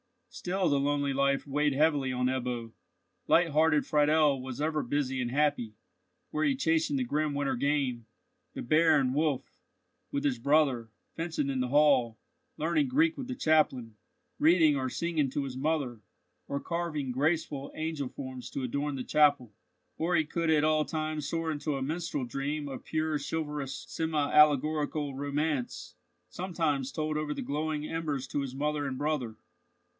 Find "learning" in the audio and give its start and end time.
12.57-12.87